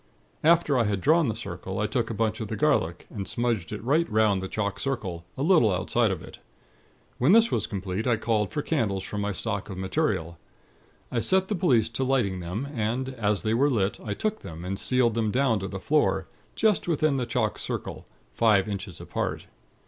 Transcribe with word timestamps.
"After 0.43 0.79
I 0.79 0.85
had 0.85 0.99
drawn 0.99 1.27
the 1.27 1.35
circle, 1.35 1.77
I 1.79 1.85
took 1.85 2.09
a 2.09 2.15
bunch 2.15 2.39
of 2.39 2.47
the 2.47 2.55
garlic, 2.55 3.05
and 3.11 3.27
smudged 3.27 3.71
it 3.71 3.83
right 3.83 4.09
'round 4.11 4.41
the 4.41 4.47
chalk 4.47 4.79
circle, 4.79 5.25
a 5.37 5.43
little 5.43 5.71
outside 5.71 6.09
of 6.09 6.23
it. 6.23 6.39
When 7.19 7.33
this 7.33 7.51
was 7.51 7.67
complete, 7.67 8.07
I 8.07 8.15
called 8.17 8.49
for 8.49 8.63
candles 8.63 9.03
from 9.03 9.21
my 9.21 9.31
stock 9.31 9.69
of 9.69 9.77
material. 9.77 10.39
I 11.11 11.19
set 11.19 11.49
the 11.49 11.53
police 11.55 11.87
to 11.89 12.03
lighting 12.03 12.39
them, 12.39 12.67
and 12.73 13.09
as 13.09 13.43
they 13.43 13.53
were 13.53 13.69
lit, 13.69 13.99
I 14.03 14.15
took 14.15 14.39
them, 14.39 14.65
and 14.65 14.79
sealed 14.79 15.13
them 15.13 15.29
down 15.29 15.61
on 15.61 15.69
the 15.69 15.79
floor, 15.79 16.27
just 16.55 16.87
within 16.87 17.17
the 17.17 17.27
chalk 17.27 17.59
circle, 17.59 18.07
five 18.33 18.67
inches 18.67 18.99
apart. 18.99 19.45